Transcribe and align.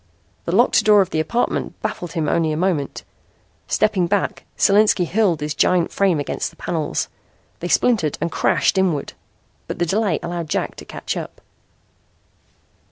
The 0.45 0.51
locked 0.51 0.83
door 0.83 1.01
of 1.01 1.11
the 1.11 1.19
apartment 1.19 1.79
baffled 1.83 2.13
him 2.13 2.27
only 2.27 2.51
a 2.51 2.57
moment. 2.57 3.03
Stepping 3.67 4.07
back, 4.07 4.45
Solinski 4.57 5.05
hurled 5.07 5.41
his 5.41 5.53
giant 5.53 5.91
frame 5.91 6.19
against 6.19 6.49
the 6.49 6.55
panels. 6.55 7.07
They 7.59 7.67
splintered 7.67 8.17
and 8.19 8.31
crashed 8.31 8.79
inward. 8.79 9.13
But 9.67 9.77
the 9.77 9.85
delay 9.85 10.17
allowed 10.23 10.49
Jack 10.49 10.73
to 10.77 10.85
catch 10.85 11.15
up. 11.15 11.39